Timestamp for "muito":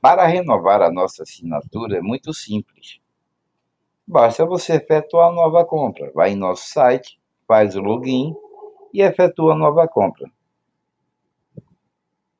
2.00-2.32